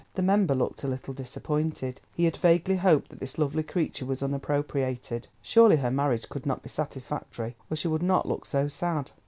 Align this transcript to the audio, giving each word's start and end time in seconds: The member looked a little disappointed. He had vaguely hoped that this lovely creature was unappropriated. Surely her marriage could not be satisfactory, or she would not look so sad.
The 0.15 0.23
member 0.23 0.55
looked 0.55 0.83
a 0.83 0.87
little 0.87 1.13
disappointed. 1.13 2.01
He 2.15 2.23
had 2.25 2.35
vaguely 2.37 2.77
hoped 2.77 3.09
that 3.09 3.19
this 3.19 3.37
lovely 3.37 3.61
creature 3.61 4.03
was 4.03 4.23
unappropriated. 4.23 5.27
Surely 5.43 5.75
her 5.75 5.91
marriage 5.91 6.27
could 6.27 6.47
not 6.47 6.63
be 6.63 6.69
satisfactory, 6.69 7.55
or 7.69 7.77
she 7.77 7.87
would 7.87 8.01
not 8.01 8.25
look 8.27 8.47
so 8.47 8.67
sad. 8.67 9.11